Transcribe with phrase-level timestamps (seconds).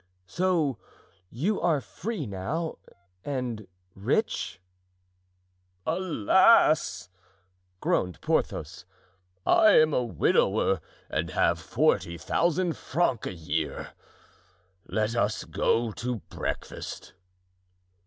[0.25, 0.79] "So
[1.29, 2.79] you are free now,
[3.23, 4.59] and rich?"
[5.85, 7.07] "Alas!"
[7.81, 8.83] groaned Porthos,
[9.45, 13.91] "I am a widower and have forty thousand francs a year.
[14.87, 17.13] Let us go to breakfast."